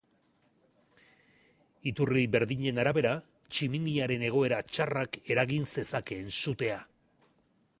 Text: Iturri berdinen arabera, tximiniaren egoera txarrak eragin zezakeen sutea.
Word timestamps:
Iturri 1.91 2.23
berdinen 2.35 2.81
arabera, 2.83 3.11
tximiniaren 3.55 4.25
egoera 4.31 4.63
txarrak 4.71 5.21
eragin 5.35 5.69
zezakeen 5.75 6.33
sutea. 6.39 6.81